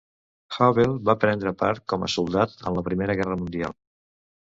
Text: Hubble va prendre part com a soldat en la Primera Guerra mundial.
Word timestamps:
Hubble 0.55 0.95
va 1.09 1.15
prendre 1.25 1.53
part 1.61 1.85
com 1.95 2.07
a 2.07 2.11
soldat 2.17 2.59
en 2.67 2.81
la 2.81 2.89
Primera 2.91 3.21
Guerra 3.23 3.43
mundial. 3.47 3.83